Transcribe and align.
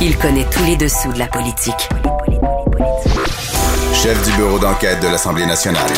Il 0.00 0.16
connaît 0.16 0.46
tous 0.48 0.62
les 0.62 0.76
dessous 0.76 1.12
de 1.12 1.18
la 1.18 1.26
politique. 1.26 1.88
Chef 3.92 4.24
du 4.24 4.36
bureau 4.36 4.60
d'enquête 4.60 5.00
de 5.02 5.08
l'Assemblée 5.08 5.44
nationale. 5.44 5.90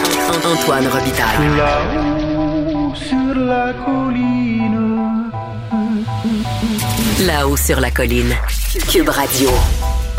Antoine 0.42 0.86
Robitaille. 0.86 1.48
Là-haut 1.54 2.94
sur 2.94 3.34
la 3.34 3.74
colline. 3.74 5.30
Là-haut 7.26 7.56
sur 7.58 7.78
la 7.78 7.90
colline. 7.90 8.34
Cube 8.90 9.10
Radio. 9.10 9.50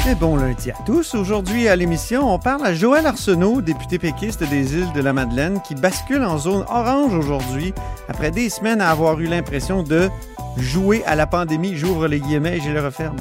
Et 0.07 0.13
bon 0.13 0.35
lundi 0.35 0.69
à 0.69 0.75
tous. 0.85 1.15
Aujourd'hui 1.15 1.67
à 1.67 1.75
l'émission, 1.75 2.31
on 2.31 2.37
parle 2.37 2.63
à 2.63 2.75
Joël 2.75 3.07
Arsenault, 3.07 3.61
député 3.61 3.97
péquiste 3.97 4.43
des 4.43 4.75
îles 4.75 4.91
de 4.93 5.01
la 5.01 5.11
Madeleine, 5.11 5.59
qui 5.67 5.73
bascule 5.73 6.23
en 6.23 6.37
zone 6.37 6.65
orange 6.69 7.15
aujourd'hui 7.15 7.73
après 8.07 8.29
des 8.29 8.51
semaines 8.51 8.81
à 8.81 8.91
avoir 8.91 9.19
eu 9.19 9.25
l'impression 9.25 9.81
de 9.81 10.07
jouer 10.55 11.03
à 11.07 11.15
la 11.15 11.25
pandémie. 11.25 11.75
J'ouvre 11.75 12.07
les 12.07 12.19
guillemets 12.19 12.57
et 12.57 12.61
je 12.61 12.69
les 12.69 12.79
referme. 12.79 13.17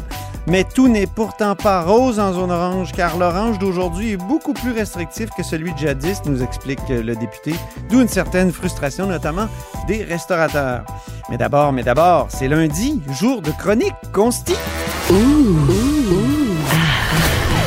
Mais 0.47 0.65
tout 0.65 0.89
n'est 0.89 1.07
pourtant 1.07 1.55
pas 1.55 1.83
rose 1.83 2.19
en 2.19 2.33
zone 2.33 2.51
orange, 2.51 2.93
car 2.93 3.17
l'orange 3.17 3.59
d'aujourd'hui 3.59 4.13
est 4.13 4.17
beaucoup 4.17 4.53
plus 4.53 4.73
restrictif 4.73 5.31
que 5.37 5.43
celui 5.43 5.73
de 5.73 5.79
jadis, 5.79 6.23
nous 6.25 6.43
explique 6.43 6.81
le 6.89 7.15
député, 7.15 7.55
d'où 7.89 8.01
une 8.01 8.09
certaine 8.09 8.53
frustration, 8.53 9.07
notamment 9.07 9.49
des 9.87 10.03
restaurateurs. 10.03 10.85
Mais 11.31 11.37
d'abord, 11.37 11.73
mais 11.73 11.83
d'abord, 11.83 12.27
c'est 12.31 12.49
lundi, 12.49 13.01
jour 13.19 13.43
de 13.43 13.51
chronique 13.53 13.95
consti. 14.13 14.55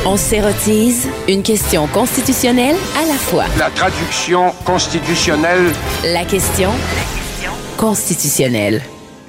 On 0.06 0.16
s'érotise 0.16 1.08
une 1.28 1.42
question 1.42 1.86
constitutionnelle 1.86 2.76
à 2.96 3.06
la 3.06 3.14
fois. 3.14 3.44
La 3.58 3.70
traduction 3.70 4.52
constitutionnelle. 4.64 5.72
La 6.04 6.24
question 6.24 6.70
constitutionnelle. 7.78 8.82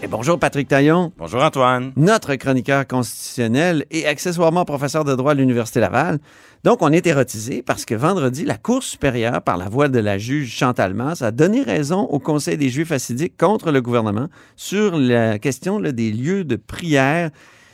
Et 0.05 0.07
bonjour 0.07 0.37
Patrick 0.37 0.67
Taillon, 0.67 1.11
Bonjour 1.17 1.41
Antoine. 1.41 1.91
notre 1.95 2.35
chroniqueur 2.35 2.85
constitutionnel 2.85 3.87
et 3.89 4.05
accessoirement 4.05 4.63
professeur 4.63 5.03
de 5.03 5.15
droit 5.15 5.31
à 5.31 5.33
l'Université 5.33 5.79
Laval. 5.79 6.19
Donc, 6.63 6.83
on 6.83 6.91
est 6.91 7.07
érotisé 7.07 7.63
parce 7.63 7.85
que 7.85 7.95
vendredi, 7.95 8.45
la 8.45 8.57
Cour 8.57 8.83
supérieure, 8.83 9.41
par 9.41 9.57
la 9.57 9.67
voix 9.67 9.87
de 9.87 9.97
la 9.97 10.19
juge 10.19 10.51
Chantal 10.51 10.93
Masse, 10.93 11.23
a 11.23 11.31
donné 11.31 11.63
raison 11.63 12.01
au 12.01 12.19
Conseil 12.19 12.55
des 12.55 12.69
Juifs 12.69 12.91
assidiques 12.91 13.35
contre 13.35 13.71
le 13.71 13.81
gouvernement 13.81 14.27
sur 14.55 14.95
la 14.95 15.39
question 15.39 15.79
là, 15.79 15.91
des 15.91 16.11
lieux 16.11 16.43
de 16.43 16.55
prière. 16.55 17.31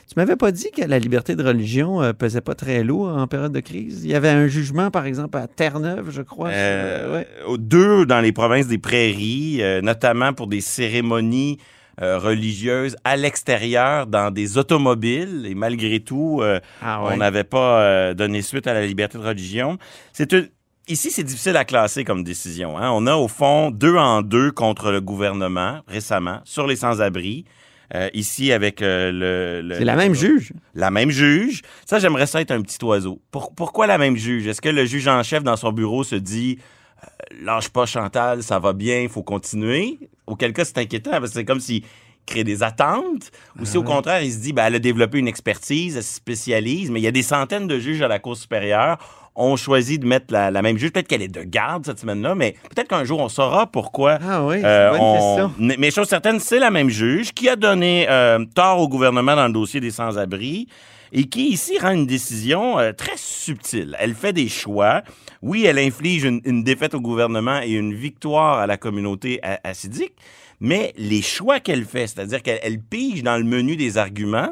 Tu 0.08 0.14
m'avais 0.16 0.38
pas 0.38 0.54
dit 0.54 0.72
que 0.72 0.86
la 0.86 1.00
liberté 1.00 1.36
de 1.36 1.44
religion 1.44 2.02
euh, 2.02 2.14
pesait 2.14 2.40
pas 2.40 2.56
très 2.56 2.82
lourd 2.86 3.10
en 3.10 3.28
période 3.28 3.52
de 3.52 3.60
crise? 3.60 4.06
Il 4.06 4.10
y 4.10 4.16
avait 4.16 4.30
un 4.30 4.48
jugement, 4.48 4.90
par 4.90 5.06
exemple, 5.06 5.38
à 5.38 5.48
Terre-Neuve, 5.48 6.12
je 6.12 6.22
crois. 6.22 6.48
Euh, 6.48 7.14
ouais. 7.14 7.28
aux 7.46 7.58
Deux 7.58 8.06
dans 8.06 8.22
les 8.22 8.32
provinces 8.32 8.68
des 8.68 8.78
prairies, 8.78 9.58
euh, 9.60 9.82
notamment 9.82 10.32
pour 10.32 10.48
des 10.48 10.62
cérémonies 10.62 11.58
euh, 12.02 12.18
religieuses 12.18 12.96
à 13.04 13.16
l'extérieur, 13.18 14.08
dans 14.08 14.32
des 14.32 14.58
automobiles. 14.58 15.46
Et 15.50 15.56
malgré 15.56 16.00
tout, 16.00 16.40
euh, 16.42 16.60
Ah 16.82 17.04
ouais. 17.04 17.12
on 17.14 17.18
n'avait 17.18 17.44
pas 17.44 17.82
euh, 17.82 18.14
donné 18.14 18.42
suite 18.42 18.68
à 18.68 18.74
la 18.74 18.86
liberté 18.86 19.18
de 19.18 19.24
religion. 19.24 19.78
C'est 20.14 20.32
une- 20.34 20.50
Ici, 20.88 21.12
c'est 21.12 21.24
difficile 21.24 21.56
à 21.58 21.64
classer 21.64 22.04
comme 22.04 22.24
décision. 22.24 22.78
hein. 22.78 22.90
On 22.92 23.06
a 23.06 23.16
au 23.16 23.28
fond 23.28 23.70
deux 23.70 23.96
en 23.96 24.24
deux 24.24 24.52
contre 24.52 24.92
le 24.92 25.00
gouvernement 25.00 25.82
récemment 25.88 26.40
sur 26.44 26.66
les 26.68 26.76
sans-abri. 26.76 27.46
Euh, 27.94 28.10
ici, 28.14 28.52
avec 28.52 28.82
euh, 28.82 29.12
le, 29.12 29.68
le- 29.68 29.76
C'est 29.76 29.86
la 29.86 29.96
même 29.96 30.16
juge. 30.16 30.52
la 30.74 30.90
même 30.92 31.12
juge. 31.12 31.62
Ça, 31.86 32.00
j'aimerais 32.00 32.26
ça 32.26 32.42
être 32.42 32.52
un 32.52 32.62
petit 32.62 32.84
oiseau. 32.84 33.22
Pour- 33.32 33.54
pourquoi 33.54 33.86
la 33.86 33.98
même 34.00 34.16
juge? 34.18 34.48
Est-ce 34.48 34.60
que 34.62 34.70
le 34.70 34.86
juge 34.86 35.08
en 35.08 35.22
chef 35.24 35.44
dans 35.44 35.56
son 35.56 35.72
bureau 35.72 36.04
se 36.04 36.16
dit 36.16 36.58
euh, 37.04 37.08
lâche 37.46 37.70
pas 37.70 37.86
Chantal, 37.86 38.42
ça 38.44 38.60
va 38.60 38.74
bien, 38.74 39.02
il 39.02 39.10
faut 39.10 39.24
continuer? 39.24 40.00
Auquel 40.28 40.54
cas, 40.54 40.66
c'est 40.66 40.78
inquiétant 40.78 41.12
parce 41.12 41.30
que 41.30 41.34
c'est 41.40 41.46
comme 41.46 41.60
s'il 41.60 41.84
crée 42.26 42.44
des 42.44 42.62
attentes. 42.64 43.32
Ou 43.60 43.66
si 43.66 43.78
au 43.78 43.84
contraire, 43.84 44.22
il 44.22 44.32
se 44.32 44.40
dit 44.40 44.54
ben, 44.54 44.66
elle 44.68 44.76
a 44.76 44.80
développé 44.80 45.18
une 45.20 45.28
expertise, 45.28 45.98
elle 45.98 46.04
se 46.04 46.16
spécialise, 46.16 46.92
mais 46.92 47.00
il 47.00 47.04
y 47.04 47.08
a 47.08 47.12
des 47.12 47.24
centaines 47.24 47.68
de 47.68 47.80
juges 47.80 48.02
à 48.02 48.08
la 48.08 48.20
Cour 48.20 48.38
supérieure 48.38 48.98
ont 49.34 49.56
choisi 49.56 49.98
de 49.98 50.06
mettre 50.06 50.26
la, 50.34 50.52
la 50.52 50.62
même 50.62 50.78
juge. 50.78 50.92
Peut-être 50.92 51.08
qu'elle 51.08 51.22
est 51.22 51.30
de 51.34 51.42
garde 51.44 51.86
cette 51.86 52.00
semaine-là, 52.00 52.36
mais 52.36 52.54
peut-être 52.70 52.90
qu'un 52.90 53.06
jour, 53.06 53.20
on 53.22 53.30
saura 53.30 53.66
pourquoi 53.66 54.20
Ah 54.22 54.46
oui, 54.46 54.58
c'est 54.60 54.66
euh, 54.66 54.92
une 54.92 54.98
bonne 54.98 55.02
on- 55.08 55.14
question. 55.36 55.54
mais- 55.58 55.76
Mais 55.80 55.90
chose 55.90 56.08
certaine, 56.10 56.40
c'est 56.42 56.60
la 56.60 56.70
même 56.70 56.90
juge 56.90 57.32
qui 57.34 57.48
a 57.48 57.56
donné 57.56 58.08
euh, 58.10 58.44
tort 58.54 58.80
au 58.80 58.90
gouvernement 58.90 59.36
dans 59.36 59.48
le 59.48 59.54
dossier 59.54 59.80
des 59.80 59.90
sans-abri 59.92 60.68
et 61.12 61.26
qui 61.26 61.50
ici 61.50 61.78
rend 61.80 61.92
une 61.92 62.06
décision 62.08 62.80
euh, 62.80 62.94
très 62.94 63.18
subtile. 63.18 63.96
Elle 64.00 64.14
fait 64.16 64.34
des 64.34 64.48
choix. 64.50 65.02
Oui, 65.42 65.66
elle 65.66 65.80
inflige 65.80 66.24
une, 66.24 66.42
une 66.46 66.64
défaite 66.64 66.94
au 66.94 67.02
gouvernement 67.02 67.60
et 67.62 67.72
une 67.72 67.94
victoire 67.94 68.60
à 68.60 68.68
la 68.68 68.78
communauté 68.78 69.40
assidique, 69.64 70.14
mais 70.60 70.94
les 70.98 71.22
choix 71.22 71.60
qu'elle 71.60 71.86
fait, 71.86 72.08
c'est-à-dire 72.08 72.42
qu'elle 72.44 72.60
elle 72.64 72.80
pige 72.80 73.24
dans 73.24 73.38
le 73.38 73.44
menu 73.44 73.76
des 73.76 73.98
arguments, 73.98 74.52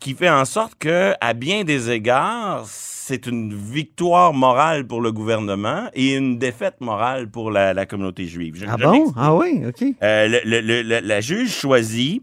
qui 0.00 0.14
fait 0.14 0.30
en 0.30 0.44
sorte 0.44 0.74
que, 0.78 1.12
à 1.20 1.32
bien 1.34 1.64
des 1.64 1.90
égards, 1.90 2.64
c'est 2.66 3.26
une 3.26 3.54
victoire 3.54 4.32
morale 4.32 4.86
pour 4.86 5.00
le 5.00 5.12
gouvernement 5.12 5.88
et 5.94 6.14
une 6.14 6.38
défaite 6.38 6.80
morale 6.80 7.30
pour 7.30 7.50
la, 7.50 7.74
la 7.74 7.84
communauté 7.86 8.26
juive. 8.26 8.54
Je- 8.56 8.66
Ah 8.68 8.76
je 8.78 8.84
bon? 8.84 9.12
Ah 9.16 9.34
oui, 9.34 9.62
OK. 9.66 9.82
Euh, 10.02 10.28
le- 10.28 10.40
le- 10.44 10.60
le- 10.60 10.82
le- 10.82 11.00
la 11.00 11.20
juge 11.20 11.50
choisit 11.52 12.22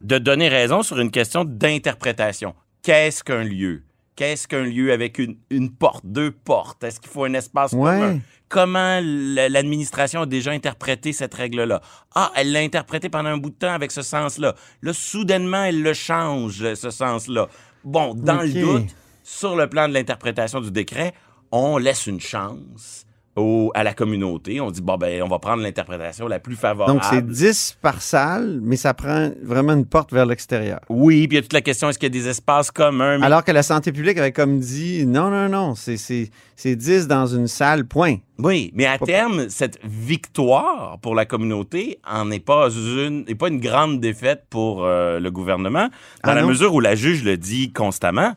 de 0.00 0.18
donner 0.18 0.48
raison 0.48 0.82
sur 0.82 0.98
une 1.00 1.10
question 1.10 1.44
d'interprétation. 1.44 2.54
Qu'est-ce 2.82 3.22
qu'un 3.22 3.44
lieu? 3.44 3.82
Qu'est-ce 4.16 4.46
qu'un 4.46 4.64
lieu 4.64 4.92
avec 4.92 5.18
une, 5.18 5.36
une 5.50 5.70
porte, 5.70 6.04
deux 6.04 6.30
portes? 6.30 6.84
Est-ce 6.84 7.00
qu'il 7.00 7.10
faut 7.10 7.24
un 7.24 7.34
espace 7.34 7.72
Ouais. 7.72 7.98
commun? 7.98 8.20
Comment 8.48 9.00
l'administration 9.02 10.20
a 10.22 10.26
déjà 10.26 10.50
interprété 10.50 11.12
cette 11.14 11.32
règle-là? 11.32 11.80
Ah, 12.14 12.30
elle 12.36 12.52
l'a 12.52 12.58
interprété 12.58 13.08
pendant 13.08 13.30
un 13.30 13.38
bout 13.38 13.48
de 13.48 13.54
temps 13.54 13.72
avec 13.72 13.90
ce 13.90 14.02
sens-là. 14.02 14.54
Là, 14.82 14.92
soudainement, 14.92 15.64
elle 15.64 15.80
le 15.82 15.94
change, 15.94 16.74
ce 16.74 16.90
sens-là. 16.90 17.48
Bon, 17.82 18.12
dans 18.14 18.42
le 18.42 18.52
doute, 18.52 18.94
sur 19.24 19.56
le 19.56 19.68
plan 19.68 19.88
de 19.88 19.94
l'interprétation 19.94 20.60
du 20.60 20.70
décret, 20.70 21.14
on 21.50 21.78
laisse 21.78 22.06
une 22.06 22.20
chance 22.20 23.06
au- 23.36 23.70
à 23.74 23.82
la 23.82 23.94
communauté. 23.94 24.60
On 24.60 24.70
dit, 24.70 24.82
bon, 24.82 24.96
ben, 24.96 25.22
on 25.22 25.28
va 25.28 25.38
prendre 25.38 25.62
l'interprétation 25.62 26.28
la 26.28 26.38
plus 26.38 26.54
favorable. 26.56 26.92
Donc, 27.00 27.04
c'est 27.08 27.26
10 27.26 27.78
par 27.80 28.02
salle, 28.02 28.58
mais 28.62 28.76
ça 28.76 28.92
prend 28.94 29.30
vraiment 29.42 29.72
une 29.72 29.86
porte 29.86 30.12
vers 30.12 30.26
l'extérieur. 30.26 30.80
Oui, 30.90 31.26
puis 31.28 31.36
il 31.36 31.38
y 31.38 31.38
a 31.38 31.42
toute 31.42 31.52
la 31.54 31.62
question, 31.62 31.88
est-ce 31.88 31.98
qu'il 31.98 32.14
y 32.14 32.18
a 32.18 32.20
des 32.22 32.28
espaces 32.28 32.70
communs? 32.70 33.18
Mais- 33.18 33.26
Alors 33.26 33.42
que 33.44 33.52
la 33.52 33.62
santé 33.62 33.90
publique 33.92 34.18
avait 34.18 34.32
comme 34.32 34.58
dit, 34.60 35.06
non, 35.06 35.30
non, 35.30 35.48
non, 35.48 35.74
c'est- 35.74 35.96
c'est 35.96 36.30
c'est 36.54 36.76
10 36.76 37.08
dans 37.08 37.26
une 37.26 37.48
salle, 37.48 37.86
point. 37.86 38.16
Oui, 38.38 38.70
mais 38.74 38.86
à 38.86 38.96
terme, 38.98 39.48
cette 39.48 39.80
victoire 39.84 40.98
pour 41.00 41.14
la 41.16 41.24
communauté 41.26 41.98
en 42.08 42.30
est 42.30 42.38
pas 42.44 42.68
une, 42.70 43.24
n'est 43.24 43.34
pas 43.34 43.48
une 43.48 43.58
grande 43.60 43.98
défaite 44.00 44.44
pour 44.50 44.84
euh, 44.84 45.18
le 45.18 45.30
gouvernement, 45.30 45.88
dans 46.22 46.30
Ah 46.30 46.34
la 46.34 46.42
non? 46.42 46.48
mesure 46.48 46.72
où 46.74 46.80
la 46.80 46.94
juge 46.94 47.24
le 47.24 47.36
dit 47.36 47.72
constamment. 47.72 48.34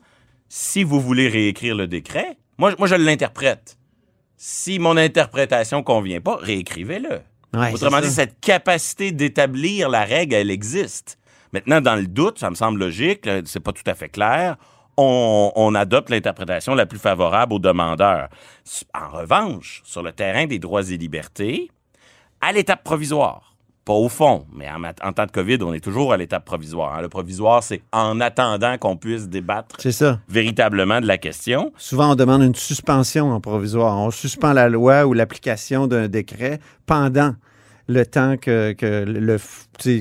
Si 0.49 0.83
vous 0.83 0.99
voulez 0.99 1.27
réécrire 1.27 1.75
le 1.75 1.85
décret, 1.87 2.37
moi, 2.57 2.73
moi 2.79 2.87
je 2.87 2.95
l'interprète. 2.95 3.77
Si 4.37 4.79
mon 4.79 4.97
interprétation 4.97 5.83
convient 5.83 6.21
pas, 6.21 6.35
réécrivez-le. 6.37 7.21
Ouais, 7.57 7.73
Autrement 7.73 8.01
dit, 8.01 8.07
ça. 8.07 8.13
cette 8.23 8.39
capacité 8.41 9.11
d'établir 9.11 9.89
la 9.89 10.03
règle, 10.03 10.35
elle 10.35 10.51
existe. 10.51 11.17
Maintenant, 11.53 11.79
dans 11.79 11.95
le 11.95 12.07
doute, 12.07 12.39
ça 12.39 12.49
me 12.49 12.55
semble 12.55 12.79
logique, 12.79 13.29
c'est 13.45 13.61
pas 13.61 13.71
tout 13.71 13.83
à 13.85 13.93
fait 13.93 14.09
clair. 14.09 14.57
On, 14.97 15.51
on 15.55 15.75
adopte 15.75 16.09
l'interprétation 16.09 16.75
la 16.75 16.85
plus 16.85 16.99
favorable 16.99 17.53
aux 17.53 17.59
demandeurs. 17.59 18.29
En 18.93 19.09
revanche, 19.09 19.81
sur 19.85 20.03
le 20.03 20.11
terrain 20.11 20.47
des 20.47 20.59
droits 20.59 20.89
et 20.89 20.97
libertés, 20.97 21.69
à 22.41 22.51
l'étape 22.51 22.83
provisoire, 22.83 23.44
pas 23.85 23.93
au 23.93 24.09
fond, 24.09 24.45
mais 24.51 24.67
en, 25.03 25.13
temps 25.13 25.27
de 25.27 25.31
COVID, 25.31 25.59
on 25.61 25.71
est 25.71 25.79
toujours 25.79 26.11
à 26.11 26.17
l'étape 26.17 26.43
provisoire. 26.43 26.95
hein. 26.95 27.01
Le 27.03 27.07
provisoire, 27.07 27.61
c'est 27.61 27.83
en 27.93 28.19
attendant 28.19 28.79
qu'on 28.79 28.97
puisse 28.97 29.29
débattre 29.29 29.79
ça. 29.79 30.19
véritablement 30.27 30.99
de 31.01 31.05
la 31.05 31.19
question. 31.19 31.71
Souvent, 31.77 32.13
on 32.13 32.15
demande 32.15 32.41
une 32.41 32.55
suspension 32.55 33.31
en 33.31 33.39
provisoire. 33.39 33.95
On 33.97 34.09
suspend 34.09 34.53
la 34.53 34.69
loi 34.69 35.05
ou 35.05 35.13
l'application 35.13 35.85
d'un 35.85 36.07
décret 36.07 36.59
pendant 36.87 37.35
le 37.87 38.05
temps 38.05 38.37
que, 38.37 38.73
que 38.73 39.05
le... 39.05 39.37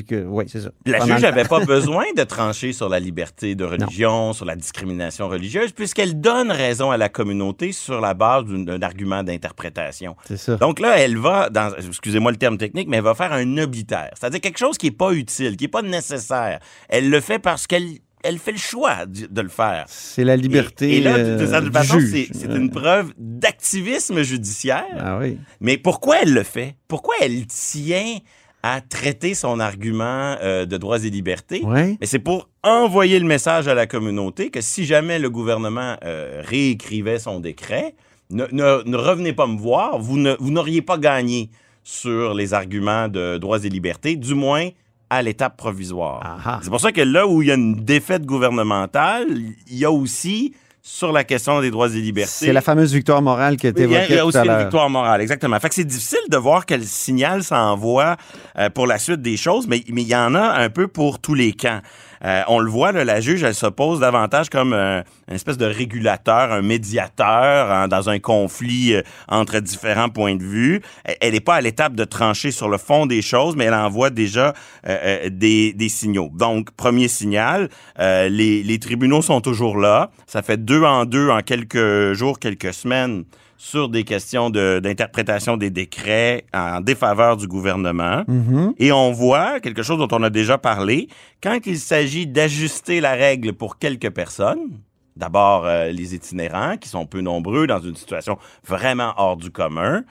que, 0.03 0.25
oui, 0.25 0.45
c'est 0.49 0.61
ça. 0.61 0.71
La 0.87 1.05
juge 1.05 1.21
n'avait 1.21 1.45
pas 1.45 1.61
besoin 1.67 2.05
de 2.17 2.25
trancher 2.25 2.73
sur 2.73 2.89
la 2.89 2.99
liberté 2.99 3.55
de 3.55 3.65
religion, 3.65 4.33
sur 4.33 4.47
la 4.47 4.57
discrimination 4.57 5.29
religieuse, 5.29 5.73
puisqu'elle 5.73 6.21
donne 6.21 6.51
raison 6.51 6.91
à 6.91 6.97
la 6.97 7.09
communauté 7.09 7.73
sur 7.73 8.01
la 8.01 8.15
base 8.15 8.45
d'un 8.47 8.81
argument 8.83 9.23
d'interprétation. 9.23 10.17
C'est 10.27 10.39
ça. 10.39 10.57
Donc 10.57 10.81
là, 10.81 10.99
elle 10.99 11.19
va, 11.19 11.51
dans, 11.51 11.75
excusez-moi 11.77 12.31
le 12.31 12.39
terme 12.39 12.57
technique, 12.57 12.89
mais 12.89 12.99
elle 12.99 13.05
va 13.05 13.15
faire 13.15 13.33
un 13.33 13.59
oblitaire, 13.59 14.11
c'est-à-dire 14.19 14.41
quelque 14.41 14.59
chose 14.59 14.79
qui 14.79 14.87
n'est 14.87 14.97
pas 14.97 15.13
utile, 15.13 15.57
qui 15.57 15.65
n'est 15.65 15.69
pas 15.69 15.83
nécessaire. 15.83 16.61
Elle 16.89 17.11
le 17.11 17.21
fait 17.21 17.39
parce 17.39 17.67
qu'elle 17.67 17.99
elle 18.25 18.39
fait 18.39 18.53
le 18.53 18.59
choix 18.59 19.07
de 19.07 19.27
de 19.27 19.41
le 19.41 19.49
faire. 19.49 19.85
C'est 19.89 20.25
la 20.25 20.37
liberté 20.37 20.91
Et, 20.95 20.97
et 20.97 21.01
là, 21.01 21.15
euh, 21.17 21.39
de 21.39 21.47
cette 21.47 21.65
du 21.65 21.71
façon, 21.71 22.01
c'est 22.01 22.29
une 22.47 22.71
preuve 22.71 23.13
d'activisme 23.19 24.23
judiciaire. 24.23 24.85
Ah 24.99 25.19
oui. 25.21 25.39
Mais 25.61 25.77
pourquoi 25.79 26.23
elle 26.23 26.33
le 26.33 26.43
fait? 26.43 26.75
Pourquoi 26.89 27.15
elle 27.21 27.47
tient 27.47 28.19
à 28.63 28.81
traiter 28.81 29.35
son 29.35 29.61
argument 29.61 30.37
euh, 30.43 30.65
de 30.65 30.77
droits 30.79 31.05
et 31.05 31.11
libertés? 31.11 31.63
Ouais. 31.65 31.97
Mais 32.01 32.07
c'est 32.07 32.19
pour 32.19 32.49
envoyer 32.63 33.19
le 33.19 33.27
message 33.27 33.69
à 33.69 33.75
la 33.75 33.87
communauté 33.87 34.51
que 34.51 34.61
si 34.63 34.85
jamais 34.87 35.19
le 35.19 35.29
gouvernement 35.31 35.97
euh, 36.05 36.41
réécrivait 36.45 37.19
son 37.19 37.41
décret, 37.41 37.95
ne, 38.31 38.47
ne- 38.53 38.83
ne 38.89 38.97
revenez 38.97 39.35
pas 39.35 39.47
me 39.47 39.59
voir, 39.59 39.99
vous 39.99 40.17
ne- 40.17 40.37
vous 40.41 40.51
n'auriez 40.51 40.81
pas 40.81 40.97
gagné 40.97 41.51
sur 41.83 42.33
les 42.33 42.55
arguments 42.55 43.09
de 43.09 43.37
droits 43.37 43.63
et 43.63 43.69
libertés, 43.69 44.17
du 44.17 44.33
moins 44.35 44.71
à 45.17 45.23
l'étape 45.23 45.57
provisoire. 45.57 46.61
C'est 46.63 46.71
pour 46.71 46.81
ça 46.81 46.93
que 46.93 47.01
là 47.01 47.27
où 47.27 47.43
il 47.43 47.49
y 47.49 47.51
a 47.51 47.55
une 47.55 47.75
défaite 47.75 48.25
gouvernementale, 48.25 49.27
il 49.31 49.79
y 49.79 49.85
a 49.85 49.91
aussi 49.91 50.55
sur 50.87 51.13
la 51.13 51.25
question 51.25 51.63
des 51.63 51.71
droits 51.71 51.89
et 51.89 52.01
libertés. 52.01 52.31
C'est 52.31 52.53
la 52.53 52.61
fameuse 52.61 52.93
victoire 52.93 53.23
morale 53.23 53.57
qui 53.57 53.67
a 53.67 53.71
été 53.71 53.85
Il 53.85 53.91
y 53.91 53.97
a, 53.97 54.01
évoquée 54.01 54.13
il 54.13 54.17
y 54.17 54.19
a 54.19 54.27
aussi 54.27 54.37
une 54.37 54.59
victoire 54.59 54.91
morale, 54.91 55.23
exactement. 55.23 55.59
Fait 55.59 55.71
que 55.71 55.75
c'est 55.75 55.85
difficile 55.85 56.19
de 56.29 56.37
voir 56.37 56.67
quel 56.67 56.85
signal 56.85 57.43
ça 57.43 57.59
envoie 57.63 58.17
euh, 58.59 58.69
pour 58.69 58.87
la 58.87 58.99
suite 58.99 59.23
des 59.23 59.39
choses, 59.39 59.67
mais 59.67 59.83
mais 59.89 60.03
il 60.03 60.09
y 60.09 60.15
en 60.15 60.35
a 60.35 60.43
un 60.43 60.69
peu 60.69 60.87
pour 60.87 61.21
tous 61.21 61.33
les 61.33 61.55
camps. 61.55 61.81
Euh, 62.25 62.43
on 62.49 62.59
le 62.59 62.71
voit, 62.71 62.93
là, 62.93 63.05
la 63.05 63.21
juge, 63.21 63.43
elle 63.43 63.55
se 63.55 63.67
pose 63.67 64.01
davantage 64.01 64.51
comme 64.51 64.73
euh, 64.73 65.03
une 65.29 65.35
espèce 65.35 65.59
de 65.59 65.67
régulateur, 65.67 66.53
un 66.53 66.63
médiateur 66.63 67.71
hein, 67.71 67.89
dans 67.89 68.09
un 68.09 68.19
conflit 68.19 68.95
euh, 68.95 69.03
entre 69.29 69.59
différents 69.61 70.09
points 70.09 70.37
de 70.37 70.43
vue. 70.43 70.83
Elle 71.21 71.33
n'est 71.33 71.41
pas 71.41 71.57
à 71.57 71.61
l'étape 71.61 71.95
de 71.95 72.05
trancher 72.05 72.51
sur 72.51 72.69
le 72.69 72.79
fond 72.79 73.07
des 73.07 73.23
choses, 73.23 73.57
mais 73.57 73.65
elle 73.65 73.75
envoie 73.75 74.11
déjà 74.11 74.55
des, 74.85 75.89
signaux. 75.89 76.31
Donc, 76.35 76.71
premier 76.73 77.09
signal, 77.09 77.69
les, 77.99 78.63
les 78.63 78.79
tribunaux 78.79 79.23
sont 79.23 79.41
toujours 79.41 79.77
là. 79.77 80.11
Ça 80.27 80.43
fait 80.43 80.65
deux 80.65 80.83
en 80.83 81.05
deux 81.05 81.31
en 81.31 81.41
quelques 81.41 82.13
jours, 82.13 82.39
quelques 82.39 82.75
semaines 82.75 83.25
sur 83.57 83.89
des 83.89 84.05
questions 84.05 84.51
de- 84.51 84.81
d'interprétation 84.83 85.57
des 85.57 85.71
décrets 85.71 86.45
en 86.53 86.81
défaveur 86.81 87.37
du 87.37 87.47
gouvernement. 87.47 88.25
Mhm. 88.29 88.75
Et 88.79 88.93
on 88.93 89.13
voit 89.13 89.61
quelque 89.61 89.83
chose 89.83 89.99
dont 89.99 90.09
on 90.13 90.23
a 90.23 90.31
déjà 90.31 90.59
parlé, 90.59 91.09
quand 91.43 91.59
il 91.67 91.79
s'agit 91.79 92.27
d'ajuster 92.27 93.01
la 93.01 93.13
règle 93.13 93.53
pour 93.53 93.79
quelques 93.79 94.11
personnes, 94.11 94.81
d'abord 95.17 95.65
euh, 95.67 95.91
les 95.91 96.15
itinérants, 96.15 96.77
qui 96.77 96.89
sont 96.89 97.07
peu 97.07 97.21
nombreux 97.21 97.67
dans 97.67 97.81
une 97.81 97.95
situation 97.97 98.37
vraiment 98.67 99.15
hors 99.17 99.37
du 99.37 99.51
commun, 99.51 100.03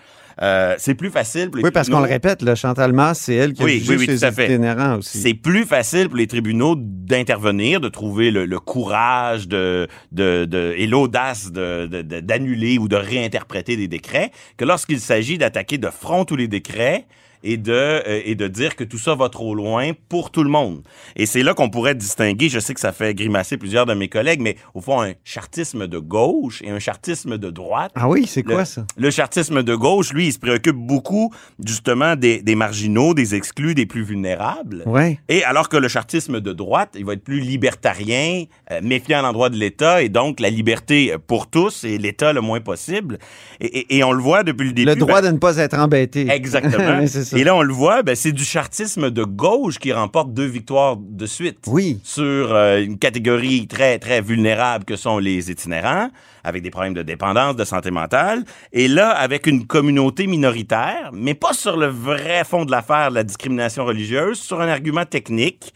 euh, 0.42 0.76
c'est 0.78 0.96
plus 0.96 1.10
facile 1.10 1.50
pour 1.50 1.58
les 1.58 1.64
Oui, 1.64 1.72
parce 1.72 1.90
qu'on 1.90 1.98
le 2.00 2.04
tribunaux- 2.08 2.14
répète, 2.30 2.42
là, 2.42 2.56
Chantal 2.56 2.92
Masse, 2.94 3.20
c'est 3.20 3.36
elle 3.36 3.54
qui 3.54 3.62
a 3.62 3.66
Oui, 3.66 3.80
jugé 3.80 3.96
oui, 3.98 4.06
oui, 4.10 4.18
fait. 4.34 4.46
itinérants 4.46 4.98
aussi. 4.98 5.20
C'est 5.20 5.34
plus 5.34 5.66
facile 5.66 6.08
pour 6.10 6.18
les 6.18 6.28
tribunaux 6.28 6.76
d'intervenir, 6.78 7.80
de 7.82 7.90
trouver 7.90 8.32
le, 8.32 8.46
le 8.46 8.60
courage 8.60 9.48
de, 9.48 9.88
de, 10.12 10.46
de- 10.46 10.74
et 10.78 10.88
l'audace 10.88 11.52
d'annuler 11.52 12.78
ou 12.78 12.88
de 12.88 12.96
réinterpréter 12.96 13.76
des 13.78 13.88
décrets 13.88 14.32
que 14.58 14.66
lorsqu'il 14.66 15.00
s'agit 15.00 15.38
d'attaquer 15.38 15.78
de 15.78 15.90
front 15.90 16.26
tous 16.26 16.36
les 16.36 16.48
décrets 16.48 17.06
et 17.44 17.58
de, 17.58 17.72
euh, 17.74 18.22
et 18.26 18.36
de 18.36 18.48
dire 18.48 18.76
que 18.76 18.84
tout 18.84 18.98
ça 18.98 19.16
va 19.16 19.30
trop 19.30 19.54
loin 19.56 19.92
pour 20.10 20.32
tout 20.32 20.44
le 20.44 20.50
monde. 20.50 20.82
Et 21.16 21.26
c'est 21.26 21.44
là 21.44 21.54
qu'on 21.54 21.70
pourrait 21.70 21.96
distinguer, 21.96 22.50
je 22.50 22.60
sais 22.60 22.74
que 22.74 22.80
ça 22.80 22.92
fait 22.92 23.14
grimacer 23.14 23.58
plusieurs 23.58 23.86
de 23.86 23.94
mes 23.94 24.08
collègues, 24.08 24.42
mais 24.42 24.56
au 24.74 24.82
fond, 24.82 25.02
un 25.02 25.14
chartisme 25.24 25.88
de 25.88 25.98
gauche 26.00 26.62
et 26.64 26.70
un 26.70 26.80
chartisme 26.80 27.38
de 27.38 27.50
droite. 27.50 27.92
Ah 27.96 28.08
oui, 28.10 28.26
c'est 28.28 28.46
Le- 28.46 28.54
quoi 28.54 28.66
ça? 28.66 28.86
Le 28.98 29.12
chartisme 29.12 29.64
de 29.64 29.76
gauche, 29.76 30.14
lui, 30.14 30.28
il 30.28 30.34
se 30.34 30.40
préoccupe 30.40 30.76
beaucoup 30.76 31.34
justement 31.64 32.16
des, 32.16 32.42
des 32.42 32.56
marginaux, 32.56 33.14
des 33.14 33.36
exclus, 33.36 33.76
des 33.76 33.86
plus 33.86 34.04
vulnérables. 34.04 34.84
Ouais. 34.86 35.20
Et 35.30 35.44
alors 35.44 35.70
que 35.70 35.78
le 35.78 35.88
chartisme 35.88 36.40
de 36.40 36.54
droite, 36.54 36.96
il 36.98 37.06
va 37.06 37.14
être 37.14 37.24
plus 37.24 37.40
libertarien, 37.42 38.46
euh, 38.72 38.80
méfiant 38.84 39.20
à 39.20 39.22
l'endroit 39.22 39.50
de 39.50 39.58
l'État, 39.58 40.02
et 40.02 40.10
donc 40.10 40.40
la 40.40 40.50
liberté 40.50 41.14
pour 41.28 41.48
tous 41.48 41.84
et 41.84 41.98
l'État 41.98 42.34
le 42.34 42.42
moins 42.42 42.62
possible. 42.62 43.18
Et, 43.60 43.66
et- 43.80 43.98
et 43.98 44.04
on 44.04 44.12
le 44.12 44.22
voit 44.22 44.44
depuis 44.44 44.68
le 44.68 44.74
début. 44.74 44.90
Le 44.90 44.96
droit 44.96 45.22
ben, 45.22 45.30
de 45.30 45.34
ne 45.34 45.40
pas 45.40 45.58
être 45.58 45.78
embêté. 45.78 46.28
Exactement. 46.30 47.02
Ça. 47.34 47.40
et 47.40 47.44
là, 47.44 47.56
on 47.56 47.62
le 47.62 47.74
voit, 47.74 48.04
ben, 48.04 48.16
c'est 48.16 48.32
du 48.32 48.46
chartisme 48.46 49.10
de 49.12 49.24
gauche 49.24 49.80
qui 49.80 49.92
remporte 49.92 50.34
deux 50.34 50.46
victoires 50.46 50.96
de 50.98 51.26
suite 51.26 51.60
Oui. 51.68 52.00
sur 52.04 52.54
euh, 52.54 52.82
une 52.82 52.98
catégorie 52.98 53.68
très, 53.68 54.00
très 54.00 54.22
vulnérable 54.22 54.86
que 54.86 54.96
sont 54.96 55.18
les 55.18 55.52
itinérants, 55.52 56.10
avec 56.44 56.64
des 56.64 56.70
problèmes 56.70 56.94
de 56.94 57.04
dépendance, 57.04 57.56
de 57.56 57.66
santé 57.66 57.92
mentale. 57.92 58.44
Et 58.72 58.88
là, 58.88 59.10
avec 59.12 59.48
une 59.48 59.66
communauté 59.68 60.28
minoritaire, 60.28 61.10
mais 61.14 61.34
pas 61.34 61.54
sur 61.54 61.78
le 61.78 61.88
vrai 61.88 62.44
fond 62.44 62.66
de 62.66 62.72
l'affaire 62.72 63.10
de 63.10 63.16
la 63.16 63.24
discrimination 63.24 63.86
religieuse, 63.86 64.40
sur 64.40 64.62
un 64.62 64.68
argument 64.70 65.06
technique. 65.06 65.74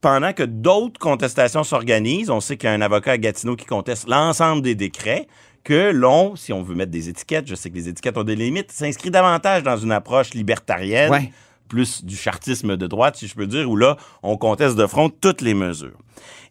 Pendant 0.00 0.32
que 0.32 0.44
d'autres 0.44 1.00
contestations 1.00 1.64
s'organisent, 1.64 2.30
on 2.30 2.38
sait 2.38 2.56
qu'il 2.56 2.68
y 2.68 2.72
a 2.72 2.74
un 2.74 2.80
avocat 2.80 3.12
à 3.12 3.18
Gatineau 3.18 3.56
qui 3.56 3.66
conteste 3.66 4.08
l'ensemble 4.08 4.62
des 4.62 4.76
décrets, 4.76 5.26
que 5.68 5.90
l'on, 5.92 6.34
si 6.34 6.52
on 6.52 6.62
veut 6.62 6.74
mettre 6.74 6.90
des 6.92 7.08
étiquettes, 7.10 7.46
je 7.46 7.54
sais 7.54 7.68
que 7.68 7.74
les 7.76 7.88
étiquettes 7.88 8.16
ont 8.16 8.24
des 8.24 8.36
limites, 8.36 8.72
s'inscrit 8.72 9.10
davantage 9.10 9.62
dans 9.62 9.76
une 9.76 9.92
approche 9.92 10.32
libertarienne 10.32 11.10
Ouais. 11.10 11.30
plus 11.68 12.04
du 12.04 12.16
chartisme 12.16 12.76
de 12.78 12.86
droite, 12.86 13.16
si 13.16 13.28
je 13.28 13.34
peux 13.34 13.46
dire, 13.46 13.68
où 13.70 13.76
là, 13.76 13.98
on 14.22 14.38
conteste 14.38 14.76
de 14.76 14.86
front 14.86 15.10
toutes 15.10 15.42
les 15.42 15.52
mesures. 15.52 15.98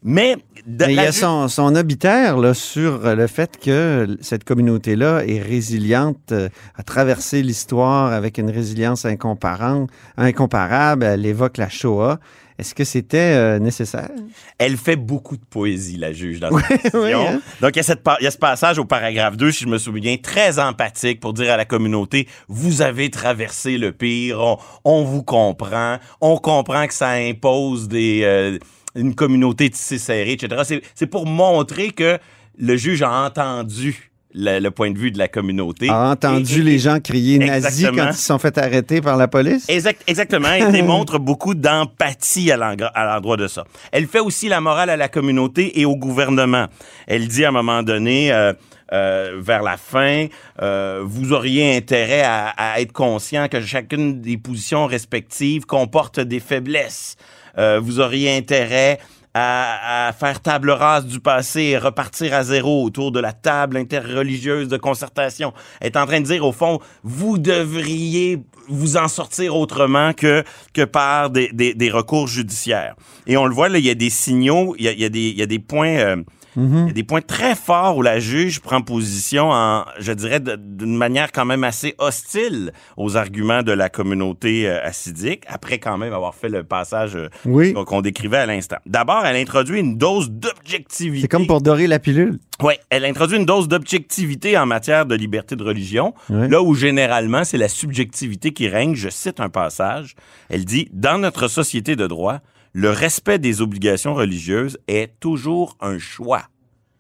Mais, 0.04 0.36
de- 0.68 0.86
Mais 0.86 0.94
il 0.94 0.96
y 0.96 1.00
a 1.00 1.12
son, 1.12 1.48
son 1.48 1.76
obitaire 1.76 2.38
là, 2.38 2.54
sur 2.54 3.00
le 3.16 3.26
fait 3.28 3.58
que 3.60 4.16
cette 4.22 4.44
communauté-là 4.44 5.26
est 5.26 5.42
résiliente, 5.42 6.32
euh, 6.32 6.50
a 6.76 6.84
traversé 6.84 7.42
l'histoire 7.42 8.14
avec 8.14 8.38
une 8.38 8.52
résilience 8.52 9.06
incomparable. 9.06 9.88
incomparable. 10.16 11.04
Elle 11.04 11.26
évoque 11.26 11.58
la 11.58 11.70
Shoah. 11.70 12.20
Est-ce 12.60 12.74
que 12.74 12.84
c'était 12.84 13.18
euh, 13.36 13.60
nécessaire? 13.60 14.10
elle 14.58 14.78
fait 14.78 14.96
beaucoup 14.96 15.38
de 15.38 15.46
poésie, 15.48 15.98
la 15.98 16.12
juge, 16.12 16.40
dans 16.40 16.50
cette 16.68 16.84
décision. 16.92 17.28
hein? 17.28 17.42
Donc, 17.62 17.76
il 17.76 17.78
y, 17.78 17.80
a 17.80 17.84
cette 17.84 18.02
par- 18.04 18.18
il 18.20 18.24
y 18.24 18.28
a 18.28 18.32
ce 18.32 18.38
passage 18.38 18.80
au 18.80 18.86
paragraphe 18.86 19.38
2, 19.38 19.52
si 19.52 19.64
je 19.66 19.70
me 19.70 19.78
souviens, 19.78 20.18
très 20.18 20.58
empathique 20.60 21.20
pour 21.20 21.34
dire 21.34 21.52
à 21.54 21.58
la 21.58 21.66
communauté, 21.66 22.28
vous 22.48 22.82
avez 22.82 23.10
traversé 23.12 23.78
le 23.78 23.92
pire, 23.92 24.40
on, 24.40 24.58
on 24.84 25.04
vous 25.04 25.22
comprend, 25.24 25.98
on 26.22 26.38
comprend 26.38 26.88
que 26.88 26.94
ça 26.94 27.12
impose 27.12 27.88
des, 27.88 28.22
euh, 28.24 28.58
une 28.96 29.14
communauté 29.14 29.70
tissée 29.70 30.00
serrée, 30.00 30.32
etc. 30.34 30.82
C'est 30.96 31.08
pour 31.08 31.28
montrer 31.28 31.92
que 31.92 32.18
le 32.58 32.76
juge 32.76 33.04
a 33.04 33.12
entendu 33.26 34.12
le, 34.38 34.60
le 34.60 34.72
point 34.72 34.92
de 34.92 34.98
vue 34.98 35.12
de 35.12 35.18
la 35.18 35.28
communauté. 35.28 35.90
A 35.90 36.10
entendu 36.12 36.58
Et- 36.58 36.60
et- 36.60 36.64
les 36.64 36.80
gens 36.80 37.00
crier 37.00 37.40
nazi 37.40 37.68
Exactement. 37.84 38.04
quand 38.06 38.12
ils 38.12 38.16
se 38.18 38.26
sont 38.26 38.38
fait 38.40 38.58
arrêter 38.58 39.02
par 39.02 39.18
la 39.18 39.28
police? 39.28 39.66
Exact- 39.68 40.04
exactement. 40.08 40.50
Elle 40.50 40.72
démontre 40.72 41.18
beaucoup 41.20 41.56
d'empathie 41.56 42.52
à 42.52 42.58
l'endroit 42.58 43.38
de 43.38 43.48
ça. 43.48 43.64
Elle 43.92 44.08
fait 44.08 44.20
aussi 44.20 44.48
la 44.48 44.62
morale 44.62 44.90
à 44.90 44.98
la 44.98 45.08
communauté 45.10 45.80
et 45.80 45.86
au 45.86 45.96
gouvernement. 45.96 46.68
Elle 47.08 47.28
dit 47.28 47.44
à 47.46 47.50
un 47.50 47.52
moment 47.52 47.84
donné, 47.84 48.32
euh, 48.32 48.54
euh, 48.94 49.34
vers 49.40 49.64
la 49.64 49.76
fin, 49.78 50.28
euh, 50.62 51.02
vous 51.04 51.34
auriez 51.34 51.76
intérêt 51.76 52.22
à, 52.22 52.48
à 52.58 52.80
être 52.80 52.94
conscient 52.94 53.48
que 53.50 53.60
chacune 53.62 54.22
des 54.22 54.38
positions 54.38 54.86
respectives 54.86 55.66
comporte 55.66 56.20
des 56.20 56.40
faiblesses. 56.40 57.16
Euh, 57.58 57.80
vous 57.82 58.00
auriez 58.00 58.38
intérêt 58.38 59.00
à, 59.38 60.08
à 60.08 60.14
faire 60.14 60.42
table 60.42 60.72
rase 60.72 61.06
du 61.06 61.20
passé 61.20 61.78
repartir 61.78 62.34
à 62.34 62.44
zéro 62.44 62.84
autour 62.84 63.12
de 63.12 63.20
la 63.20 63.34
table 63.34 63.78
interreligieuse 63.78 64.68
de 64.68 64.78
concertation. 64.78 65.54
Est 65.82 65.96
en 65.96 66.06
train 66.06 66.22
de 66.22 66.26
dire, 66.26 66.44
au 66.44 66.52
fond, 66.52 66.80
vous 67.04 67.38
devriez 67.38 68.40
vous 68.68 68.98
en 68.98 69.08
sortir 69.08 69.56
autrement 69.56 70.14
que, 70.14 70.44
que 70.74 70.86
par 70.86 71.30
des, 71.30 71.50
des, 71.54 71.74
des 71.74 71.92
recours 71.92 72.28
judiciaires. 72.28 72.96
Et 73.28 73.38
on 73.38 73.46
le 73.46 73.54
voit, 73.54 73.70
là, 73.70 73.78
il 73.78 73.86
y 73.86 73.90
a 73.90 73.96
des 73.96 74.10
signaux, 74.10 74.76
il 74.78 74.86
y 74.86 74.88
a, 74.88 74.92
il 74.92 75.00
y 75.00 75.06
a, 75.06 75.10
des, 75.10 75.30
il 75.30 75.38
y 75.38 75.44
a 75.44 75.46
des 75.46 75.60
points... 75.60 75.98
euh, 75.98 76.24
il 76.58 76.88
y 76.88 76.90
a 76.90 76.94
des 76.94 77.04
points 77.04 77.22
très 77.22 77.54
forts 77.56 77.98
où 77.98 78.02
la 78.02 78.20
juge 78.20 78.60
prend 78.62 78.82
position 78.82 79.52
en, 79.52 79.86
je 80.00 80.12
dirais, 80.12 80.40
d'une 80.42 80.98
manière 80.98 81.32
quand 81.32 81.46
même 81.46 81.64
assez 81.64 81.94
hostile 82.00 82.72
aux 82.98 83.16
arguments 83.16 83.62
de 83.62 83.72
la 83.72 83.90
communauté 83.90 84.68
euh, 84.68 84.84
assidique, 84.84 85.44
après 85.48 85.78
quand 85.78 85.98
même 86.00 86.14
avoir 86.14 86.34
fait 86.34 86.50
le 86.50 86.64
passage 86.64 87.16
euh, 87.16 87.30
Oui. 87.46 87.74
qu'on- 87.74 88.02
décrivait 88.02 88.38
à 88.38 88.46
l'instant. 88.48 88.78
D'abord, 88.88 89.26
elle 89.26 89.36
introduit 89.36 89.80
une 89.80 89.98
dose 89.98 90.32
d'objectivité. 90.32 91.22
C'est 91.22 91.28
comme 91.28 91.46
pour 91.48 91.62
dorer 91.62 91.86
la 91.88 92.00
pilule. 92.00 92.40
Oui, 92.64 92.74
elle 92.90 93.06
introduit 93.06 93.38
une 93.38 93.46
dose 93.46 93.68
d'objectivité 93.68 94.58
en 94.58 94.66
matière 94.66 95.06
de 95.06 95.14
liberté 95.16 95.56
de 95.56 95.64
religion, 95.64 96.14
là 96.30 96.62
où 96.64 96.74
généralement 96.74 97.44
c'est 97.44 97.58
la 97.58 97.70
subjectivité 97.70 98.52
qui 98.52 98.68
règne. 98.68 98.96
Je 98.96 99.10
cite 99.10 99.40
un 99.40 99.50
passage. 99.50 100.16
Elle 100.50 100.66
dit 100.66 100.90
Dans 100.92 101.20
notre 101.20 101.48
société 101.48 101.96
de 101.96 102.08
droit, 102.08 102.40
le 102.78 102.92
respect 102.92 103.40
des 103.40 103.62
obligations 103.62 104.14
religieuses 104.14 104.78
est 104.88 105.20
toujours 105.20 105.76
un 105.82 105.98
choix. 105.98 106.44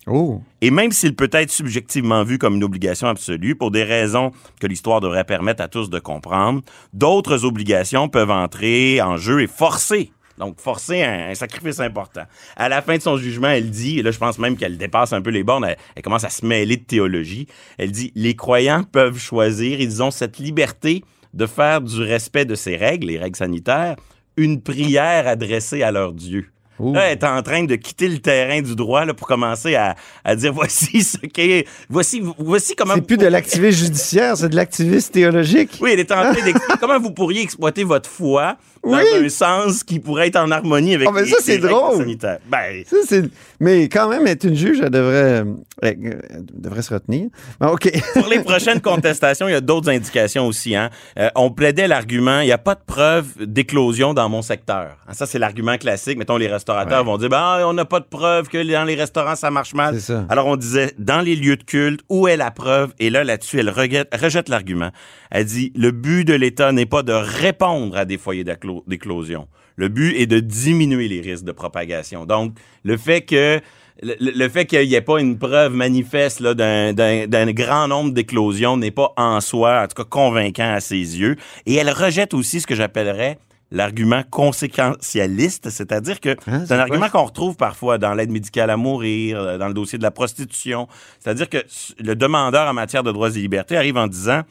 Oh. 0.08 0.42
Et 0.60 0.72
même 0.72 0.92
s'il 0.92 1.16
peut 1.16 1.30
être 1.32 1.52
subjectivement 1.52 2.24
vu 2.24 2.40
comme 2.40 2.56
une 2.56 2.64
obligation 2.64 3.08
absolue, 3.08 3.56
pour 3.56 3.70
des 3.70 3.84
raisons 3.84 4.32
que 4.60 4.66
l'histoire 4.66 5.02
devrait 5.02 5.24
permettre 5.24 5.62
à 5.62 5.68
tous 5.68 5.92
de 5.92 6.00
comprendre, 6.00 6.64
d'autres 6.94 7.46
obligations 7.46 8.10
peuvent 8.10 8.32
entrer 8.32 9.04
en 9.04 9.18
jeu 9.18 9.44
et 9.44 9.46
forcer. 9.46 10.12
Donc, 10.40 10.60
forcer 10.60 11.04
un, 11.04 11.30
un 11.30 11.36
sacrifice 11.36 11.80
important. 11.80 12.24
À 12.56 12.70
la 12.70 12.82
fin 12.82 12.98
de 12.98 13.02
son 13.04 13.18
jugement, 13.18 13.50
elle 13.50 13.70
dit, 13.70 14.00
et 14.00 14.02
là, 14.02 14.10
je 14.10 14.18
pense 14.18 14.40
même 14.40 14.58
qu'elle 14.58 14.80
dépasse 14.80 15.14
un 15.14 15.22
peu 15.22 15.30
les 15.30 15.44
bornes, 15.44 15.66
elle, 15.66 15.78
elle 15.96 16.02
commence 16.02 16.24
à 16.24 16.32
se 16.32 16.44
mêler 16.44 16.78
de 16.78 16.86
théologie. 16.86 17.46
Elle 17.78 17.92
dit, 17.92 18.12
les 18.16 18.36
croyants 18.36 18.84
peuvent 18.84 19.20
choisir, 19.20 19.80
ils 19.80 20.02
ont 20.02 20.10
cette 20.10 20.40
liberté 20.40 21.04
de 21.36 21.46
faire 21.46 21.82
du 21.82 22.02
respect 22.02 22.46
de 22.46 22.56
ces 22.56 22.78
règles, 22.78 23.08
les 23.08 23.20
règles 23.20 23.36
sanitaires, 23.36 23.96
une 24.38 24.62
prière 24.62 25.28
adressée 25.28 25.84
à 25.84 25.92
leur 25.92 26.14
Dieu. 26.14 26.48
Ouh. 26.80 26.94
Là, 26.94 27.08
elle 27.08 27.18
est 27.18 27.24
en 27.24 27.42
train 27.42 27.64
de 27.64 27.76
quitter 27.76 28.08
le 28.08 28.20
terrain 28.20 28.62
du 28.62 28.76
droit 28.76 29.04
là, 29.04 29.14
pour 29.14 29.28
commencer 29.28 29.76
à, 29.76 29.96
à 30.24 30.36
dire 30.36 30.54
voici 30.54 31.02
ce 31.02 31.18
qu'est. 31.18 31.66
Voici, 31.90 32.22
voici 32.38 32.76
comment. 32.76 32.94
C'est 32.96 33.02
plus 33.02 33.18
de 33.18 33.26
l'activiste 33.26 33.80
judiciaire, 33.80 34.38
c'est 34.38 34.50
de 34.50 34.56
l'activiste 34.56 35.14
théologique. 35.14 35.72
Oui, 35.82 35.92
elle 35.94 36.00
est 36.00 36.12
en 36.12 36.22
train 36.22 36.34
d'expliquer 36.34 36.78
comment 36.80 37.00
vous 37.00 37.12
pourriez 37.12 37.42
exploiter 37.42 37.84
votre 37.84 38.10
foi 38.10 38.58
Oui. 38.88 38.98
dans 39.20 39.26
un 39.26 39.30
sens 39.30 39.84
qui 39.84 40.00
pourrait 40.00 40.28
être 40.28 40.36
en 40.38 40.50
harmonie 40.52 40.96
avec 40.96 41.08
Ah, 41.10 41.12
mais 41.14 41.24
les, 41.24 41.28
ça, 41.32 41.38
les 41.48 41.58
drôle. 41.60 41.98
sanitaires. 41.98 42.40
Ben, 42.50 42.84
Ça, 42.86 43.16
Mais 43.60 43.90
quand 43.90 44.10
même, 44.10 44.26
être 44.28 44.44
une 44.46 44.56
juge, 44.56 44.80
elle 44.82 44.90
devrait, 44.90 45.42
euh, 45.42 45.44
elle 45.82 46.44
devrait 46.54 46.82
se 46.82 46.94
retenir. 46.94 47.30
Bon, 47.60 47.68
OK. 47.70 47.92
Pour 48.14 48.28
les 48.28 48.40
prochaines 48.40 48.82
contestations, 48.82 49.48
il 49.48 49.52
y 49.52 49.56
a 49.56 49.62
d'autres 49.62 49.90
indications 49.90 50.48
aussi. 50.48 50.76
Hein. 50.76 50.90
Euh, 51.20 51.30
on 51.36 51.50
plaidait 51.52 51.88
l'argument, 51.88 52.40
il 52.42 52.46
n'y 52.46 52.52
a 52.52 52.58
pas 52.58 52.76
de 52.76 52.82
preuve 52.86 53.28
d'éclosion 53.40 54.14
dans 54.14 54.30
mon 54.30 54.42
secteur. 54.42 54.98
Hein, 55.08 55.14
ça, 55.14 55.26
c'est 55.26 55.40
l'argument 55.40 55.78
classique. 55.78 56.18
Mettons, 56.18 56.38
les 56.38 56.48
restaurateurs 56.48 57.00
Ouais. 57.00 57.06
vont 57.06 57.18
dire, 57.18 57.30
ben, 57.30 57.38
ah, 57.40 57.62
on 57.66 57.74
n'a 57.74 57.86
pas 57.86 58.00
de 58.00 58.06
preuve 58.06 58.48
que 58.48 58.58
dans 58.72 58.84
les 58.86 58.96
restaurants, 58.96 59.36
ça 59.36 59.52
marche 59.52 59.74
mal. 59.74 60.00
Ça. 60.00 60.26
Alors, 60.30 60.48
on 60.48 60.56
disait, 60.56 60.94
dans 60.98 61.22
les 61.22 61.36
lieux 61.36 61.58
de 61.58 61.64
culte, 61.64 62.02
où 62.10 62.28
est 62.28 62.38
la 62.38 62.52
preuve? 62.52 62.94
Et 63.00 63.10
là, 63.10 63.24
là-dessus, 63.24 63.60
elle 63.60 63.70
rejette, 63.70 64.10
rejette 64.16 64.50
l'argument. 64.50 64.92
Elle 65.32 65.46
dit, 65.46 65.72
le 65.76 65.92
but 65.92 66.24
de 66.26 66.34
l'État 66.34 66.72
n'est 66.72 66.86
pas 66.86 67.04
de 67.04 67.12
répondre 67.14 67.98
à 67.98 68.06
des 68.06 68.18
foyers 68.18 68.44
d'acclo- 68.44 68.77
d'éclosion. 68.88 69.48
Le 69.76 69.88
but 69.90 70.16
est 70.16 70.28
de 70.28 70.40
diminuer 70.40 71.08
les 71.08 71.22
risques 71.22 71.46
de 71.46 71.52
propagation. 71.52 72.26
Donc, 72.26 72.54
le 72.84 72.98
fait 72.98 73.22
que 73.22 73.62
le, 74.02 74.16
le 74.20 74.50
fait 74.50 74.66
qu'il 74.66 74.88
n'y 74.88 74.94
ait 74.94 75.02
pas 75.02 75.20
une 75.20 75.38
preuve 75.38 75.74
manifeste 75.74 76.40
là, 76.40 76.54
d'un, 76.54 77.52
grand 77.52 77.88
nombre 77.88 78.12
d'éclosions 78.12 78.78
n'est 78.78 78.92
pas 78.92 79.14
en 79.18 79.42
soi, 79.42 79.84
en 79.84 79.88
tout 79.88 80.04
cas, 80.04 80.08
convaincant 80.08 80.74
à 80.74 80.80
ses 80.80 80.96
yeux. 81.20 81.36
Et 81.66 81.76
elle 81.76 81.90
rejette 81.90 82.34
aussi 82.34 82.62
ce 82.62 82.68
que 82.68 82.76
j'appellerais 82.76 83.40
l'argument 83.70 84.24
conséquentialiste, 84.30 85.70
c'est-à-dire 85.70 86.22
que 86.22 86.38
Hein, 86.48 86.64
c'est 86.66 86.74
un 86.74 86.80
argument 86.80 87.10
qu'on 87.10 87.26
retrouve 87.26 87.58
parfois 87.58 87.98
dans 87.98 88.14
l'aide 88.14 88.32
médicale 88.32 88.70
à 88.70 88.78
mourir, 88.78 89.40
euh, 89.40 89.58
dans 89.58 89.68
le 89.68 89.74
dossier 89.74 89.98
de 89.98 90.04
la 90.04 90.12
prostitution. 90.12 90.88
C'est-à-dire 91.20 91.50
que 91.50 91.58
le 92.00 92.16
demandeur 92.16 92.70
en 92.70 92.74
matière 92.74 93.04
de 93.04 93.12
droits 93.12 93.30
et 93.30 93.40
libertés 93.40 93.76
arrive 93.76 93.98
en 93.98 94.08
disant 94.08 94.44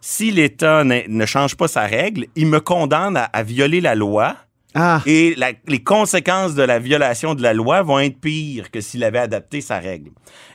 si 0.00 0.30
l'État 0.30 0.84
ne, 0.84 1.26
change 1.26 1.56
pas 1.56 1.68
sa 1.68 1.82
règle, 1.82 2.26
il 2.34 2.46
me 2.46 2.60
condamne 2.60 3.28
à 3.32 3.42
violer 3.42 3.80
la 3.80 3.94
loi. 3.94 4.36
Ah, 4.74 5.02
Et 5.04 5.34
la- 5.36 5.52
les 5.66 5.82
conséquences 5.82 6.54
de 6.54 6.62
la 6.62 6.78
violation 6.78 7.34
de 7.34 7.42
la 7.42 7.52
loi 7.54 7.82
vont 7.82 7.98
être 7.98 8.20
pires 8.20 8.70
que 8.70 8.80
s'il 8.80 9.02
avait 9.02 9.18
adapté 9.18 9.60
sa 9.60 9.78
règle. 9.80 10.10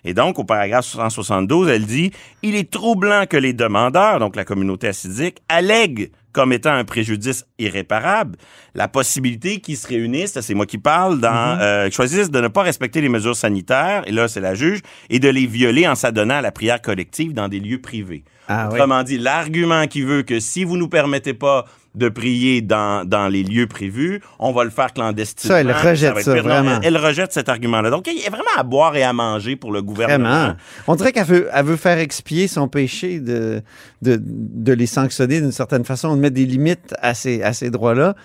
Et 0.06 0.14
donc, 0.14 0.40
au 0.40 0.46
paragraphe 0.46 0.86
172, 0.86 1.68
elle 1.68 1.86
dit 1.86 2.12
Il 2.42 2.56
est 2.56 2.72
troublant 2.72 3.26
que 3.30 3.36
les 3.38 3.52
demandeurs, 3.54 4.20
donc 4.20 4.36
la 4.38 4.46
communauté 4.46 4.88
assidique, 4.88 5.40
allèguent 5.50 6.12
comme 6.32 6.52
étant 6.52 6.74
un 6.74 6.84
préjudice 6.84 7.46
irréparable 7.60 8.38
la 8.74 8.90
possibilité 8.90 9.62
qu'ils 9.62 9.78
se 9.78 9.88
réunissent, 9.88 10.38
c'est 10.42 10.54
moi 10.54 10.66
qui 10.66 10.78
parle, 10.78 11.22
dans, 11.22 11.58
euh, 11.62 11.90
choisissent 11.90 12.30
de 12.30 12.42
ne 12.42 12.50
pas 12.50 12.62
respecter 12.64 13.00
les 13.00 13.08
mesures 13.08 13.38
sanitaires, 13.38 14.04
et 14.06 14.12
là 14.12 14.28
c'est 14.28 14.42
la 14.42 14.54
juge, 14.54 14.80
et 15.10 15.20
de 15.20 15.30
les 15.30 15.46
violer 15.48 15.88
en 15.88 15.96
s'adonnant 15.96 16.36
à 16.36 16.42
la 16.42 16.52
prière 16.52 16.82
collective 16.82 17.34
dans 17.34 17.48
des 17.48 17.62
lieux 17.62 17.80
privés. 17.80 18.26
Ah 18.50 18.68
oui. 18.68 18.76
Autrement 18.76 19.04
dit, 19.04 19.18
l'argument 19.18 19.88
qui 19.88 20.02
veut 20.02 20.24
que 20.24 20.42
si 20.42 20.66
vous 20.66 20.76
nous 20.76 20.90
permettez 20.90 21.34
pas 21.34 21.64
de 21.96 22.10
prier 22.10 22.62
dans, 22.62 23.08
dans 23.08 23.28
les 23.28 23.44
lieux 23.44 23.68
prévus, 23.68 24.22
on 24.40 24.52
va 24.52 24.64
le 24.64 24.70
faire 24.70 24.94
clandestinement. 24.94 25.56
Ça, 25.56 25.62
elle 25.62 25.72
rejette 25.72 26.20
ça, 26.20 26.42
vraiment. 26.42 26.80
elle, 26.84 26.96
elle 26.96 26.98
rejette 26.98 27.34
cet 27.34 27.50
argument-là. 27.50 27.90
Donc, 27.90 28.08
il 28.08 28.22
y 28.22 28.26
a 28.26 28.30
vraiment 28.30 28.44
à 28.58 28.64
boire 28.64 28.96
et 28.96 29.04
à 29.04 29.14
manger 29.14 29.56
pour 29.56 29.72
le 29.72 29.82
gouvernement. 29.82 30.30
Vraiment. 30.30 30.56
On 30.88 30.96
dirait 30.96 31.12
qu'elle 31.12 31.26
veut, 31.26 31.50
elle 31.54 31.66
veut 31.66 31.78
faire 31.78 31.98
expier 31.98 32.48
son 32.48 32.68
péché 32.68 33.20
de, 33.20 33.62
de, 34.02 34.20
de 34.22 34.74
les 34.74 34.88
sanctionner 34.88 35.42
d'une 35.42 35.52
certaine 35.52 35.86
façon, 35.86 36.16
de 36.16 36.20
mettre 36.22 36.36
des 36.36 36.46
limites 36.46 36.94
à 37.02 37.14
ces, 37.14 37.42
à 37.42 37.54
ces 37.54 37.70
droits-là 37.70 38.16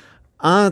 en, 0.42 0.70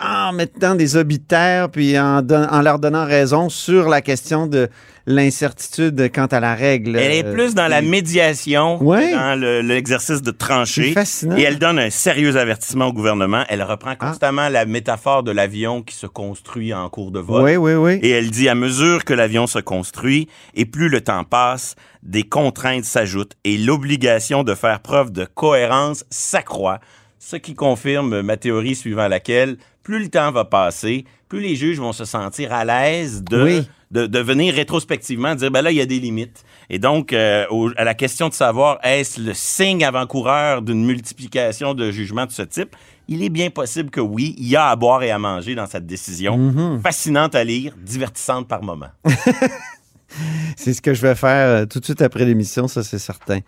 en 0.00 0.32
mettant 0.32 0.74
des 0.74 0.96
obitaires 0.96 1.68
puis 1.70 1.98
en, 1.98 2.22
don- 2.22 2.46
en 2.50 2.62
leur 2.62 2.78
donnant 2.78 3.04
raison 3.06 3.48
sur 3.48 3.88
la 3.88 4.00
question 4.02 4.46
de 4.46 4.68
l'incertitude 5.06 6.10
quant 6.14 6.26
à 6.26 6.40
la 6.40 6.54
règle. 6.54 6.96
Elle 6.96 7.12
est 7.12 7.24
Euh, 7.26 7.32
plus 7.32 7.54
dans 7.54 7.68
la 7.68 7.80
et- 7.80 7.86
médiation 7.86 8.82
Ouais. 8.82 9.12
dans 9.12 9.38
le- 9.38 9.60
l'exercice 9.60 10.22
de 10.22 10.30
trancher. 10.30 10.92
fascinant. 10.92 11.36
Et 11.36 11.42
elle 11.42 11.58
donne 11.58 11.78
un 11.78 11.90
sérieux 11.90 12.36
avertissement 12.36 12.86
au 12.86 12.92
gouvernement. 12.92 13.44
Elle 13.48 13.62
reprend 13.62 13.94
Ah. 13.98 14.06
constamment 14.08 14.48
la 14.48 14.64
métaphore 14.64 15.22
de 15.22 15.30
l'avion 15.30 15.82
qui 15.82 15.94
se 15.94 16.06
construit 16.06 16.72
en 16.74 16.88
cours 16.88 17.10
de 17.10 17.20
vol. 17.20 17.42
Oui, 17.44 17.56
oui, 17.56 17.74
oui. 17.74 17.98
Et 18.02 18.10
elle 18.10 18.30
dit, 18.30 18.48
à 18.48 18.54
mesure 18.54 19.04
que 19.04 19.14
l'avion 19.14 19.46
se 19.46 19.58
construit 19.58 20.28
et 20.54 20.64
plus 20.66 20.88
le 20.88 21.00
temps 21.00 21.24
passe, 21.24 21.76
des 22.02 22.22
contraintes 22.22 22.84
s'ajoutent 22.84 23.34
et 23.44 23.56
l'obligation 23.58 24.42
de 24.42 24.54
faire 24.54 24.80
preuve 24.80 25.12
de 25.12 25.24
cohérence 25.26 26.04
s'accroît, 26.10 26.80
ce 27.26 27.36
qui 27.36 27.54
confirme 27.54 28.20
ma 28.20 28.36
théorie 28.36 28.74
suivant 28.74 29.08
laquelle 29.08 29.56
plus 29.82 29.98
le 30.02 30.08
temps 30.10 30.30
va 30.30 30.44
passer, 30.44 31.04
plus 31.28 31.40
les 31.40 31.56
juges 31.56 31.78
vont 31.78 31.92
se 31.92 32.04
sentir 32.04 32.52
à 32.52 32.64
l'aise 32.64 33.22
de, 33.24 33.42
Oui. 33.42 33.68
de, 33.90 34.06
de 34.06 34.18
venir 34.18 34.54
rétrospectivement 34.54 35.34
dire, 35.34 35.50
ben 35.50 35.62
là, 35.62 35.70
il 35.70 35.76
y 35.76 35.80
a 35.80 35.86
des 35.86 36.00
limites. 36.00 36.44
Et 36.68 36.78
donc, 36.78 37.12
euh, 37.14 37.46
au- 37.50 37.70
à 37.76 37.84
la 37.84 37.94
question 37.94 38.28
de 38.28 38.34
savoir, 38.34 38.78
est-ce 38.82 39.20
le 39.20 39.32
signe 39.34 39.84
avant-coureur 39.84 40.60
d'une 40.62 40.84
multiplication 40.84 41.72
de 41.74 41.90
jugements 41.90 42.26
de 42.26 42.32
ce 42.32 42.42
type? 42.42 42.76
Il 43.08 43.22
est 43.22 43.30
bien 43.30 43.48
possible 43.50 43.90
que 43.90 44.00
oui, 44.00 44.34
il 44.38 44.46
y 44.48 44.56
a 44.56 44.68
à 44.68 44.76
boire 44.76 45.02
et 45.02 45.10
à 45.10 45.18
manger 45.18 45.54
dans 45.54 45.66
cette 45.66 45.86
décision. 45.86 46.36
Mm-hmm. 46.38 46.80
Fascinante 46.82 47.34
à 47.34 47.44
lire, 47.44 47.74
divertissante 47.82 48.48
par 48.48 48.62
moment. 48.62 48.88
C'est 50.56 50.72
ce 50.72 50.82
que 50.82 50.94
je 50.94 51.02
vais 51.02 51.14
faire 51.14 51.48
euh, 51.48 51.66
tout 51.66 51.80
de 51.80 51.84
suite 51.84 52.02
après 52.02 52.24
l'émission, 52.24 52.68
ça 52.68 52.82
c'est 52.82 52.98
certain. 52.98 53.40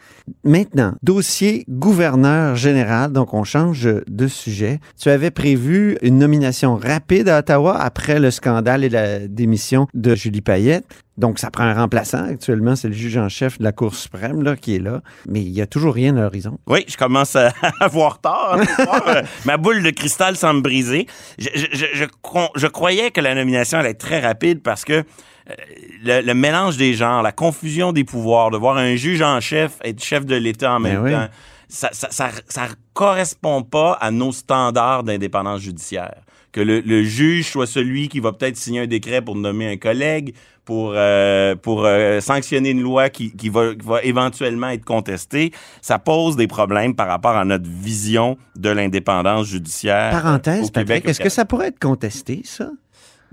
Maintenant, 0.45 0.95
dossier 1.03 1.65
gouverneur 1.69 2.57
général, 2.57 3.13
donc 3.13 3.35
on 3.35 3.45
change 3.45 3.89
de 4.07 4.29
sujet. 4.29 4.81
Tu 5.01 5.09
avais 5.09 5.31
prévu 5.31 5.99
une 6.03 6.19
nomination 6.19 6.77
rapide 6.77 7.29
à 7.29 7.39
Ottawa 7.39 7.79
après 7.79 8.19
le 8.19 8.31
scandale 8.31 8.85
et 8.85 8.89
la 8.89 9.27
démission 9.29 9.87
de 9.95 10.15
Julie 10.15 10.41
Payette. 10.41 10.85
Donc 11.19 11.39
ça 11.39 11.51
prend 11.51 11.65
un 11.65 11.75
remplaçant. 11.75 12.25
Actuellement, 12.25 12.77
c'est 12.77 12.89
le 12.89 12.95
juge 12.95 13.17
en 13.17 13.29
chef 13.29 13.59
de 13.59 13.65
la 13.65 13.73
Cour 13.73 13.95
suprême 13.95 14.43
là, 14.43 14.55
qui 14.57 14.77
est 14.77 14.79
là. 14.79 15.01
Mais 15.27 15.41
il 15.43 15.51
n'y 15.53 15.63
a 15.63 15.67
toujours 15.67 15.95
rien 15.95 16.15
à 16.17 16.21
l'horizon. 16.21 16.59
Oui, 16.67 16.85
je 16.89 16.97
commence 16.97 17.35
à 17.37 17.53
avoir 17.81 18.19
tort. 18.21 18.59
euh, 19.09 19.23
Ma 19.47 19.57
boule 19.57 19.83
de 19.83 19.91
cristal 19.91 20.37
semble 20.37 20.61
briser. 20.63 21.07
Je, 21.39 21.49
je, 21.55 21.67
je, 21.73 21.87
je 21.95 22.05
cro- 22.23 22.51
je 22.55 22.67
croyais 22.67 23.11
que 23.11 23.21
la 23.23 23.35
nomination 23.35 23.79
allait 23.79 23.91
être 23.91 23.99
très 23.99 24.21
rapide 24.21 24.63
parce 24.63 24.85
que 24.85 24.93
euh, 24.93 25.05
le, 26.05 26.21
le 26.21 26.35
mélange 26.35 26.77
des 26.77 26.93
genres, 26.95 27.23
la 27.23 27.33
confusion 27.33 27.93
des 27.93 28.05
pouvoirs, 28.05 28.51
de 28.51 28.59
voir 28.59 28.77
un 28.77 28.97
juge 28.97 29.23
en 29.23 29.41
chef 29.41 29.79
être 29.85 30.03
chef 30.05 30.27
de 30.27 30.37
l'État 30.37 30.73
en 30.75 30.81
Ben 30.81 31.01
même 31.01 31.13
temps, 31.13 31.33
ça, 31.69 31.89
ça, 31.93 32.09
ça, 32.11 32.29
ça 32.49 32.67
correspond 32.93 33.63
pas 33.63 33.93
à 34.01 34.11
nos 34.11 34.33
standards 34.33 35.03
d'indépendance 35.03 35.61
judiciaire. 35.63 36.23
Que 36.57 36.63
le, 36.63 36.81
le 36.81 37.03
juge 37.03 37.51
soit 37.51 37.67
celui 37.67 38.09
qui 38.09 38.19
va 38.19 38.33
peut-être 38.33 38.57
signer 38.57 38.81
un 38.81 38.87
décret 38.87 39.21
pour 39.21 39.37
nommer 39.37 39.71
un 39.71 39.77
collègue, 39.77 40.33
pour, 40.65 40.95
euh, 40.95 41.55
pour 41.55 41.85
euh, 41.85 42.21
sanctionner 42.21 42.71
une 42.71 42.81
loi 42.81 43.11
qui, 43.11 43.31
qui, 43.31 43.51
va, 43.51 43.75
qui 43.75 43.87
va 43.87 44.03
éventuellement 44.03 44.71
être 44.71 44.85
contestée, 44.87 45.53
ça 45.83 45.99
pose 45.99 46.35
des 46.35 46.47
problèmes 46.47 46.95
par 46.95 47.09
rapport 47.09 47.37
à 47.37 47.45
notre 47.45 47.69
vision 47.69 48.39
de 48.57 48.71
l'indépendance 48.71 49.49
judiciaire. 49.49 50.13
au 50.15 50.23
Parenthèse, 50.23 50.71
Québec, 50.71 50.87
Patrick, 50.87 51.05
au 51.05 51.11
est-ce 51.11 51.21
que 51.21 51.29
ça 51.29 51.45
pourrait 51.45 51.69
être 51.69 51.79
contesté, 51.79 52.41
ça? 52.45 52.71